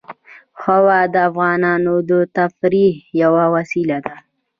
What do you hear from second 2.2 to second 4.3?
تفریح یوه وسیله ده.